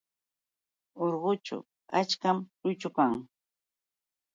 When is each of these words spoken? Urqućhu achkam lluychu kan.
Urqućhu 1.03 1.57
achkam 2.01 2.37
lluychu 2.61 2.89
kan. 2.97 3.13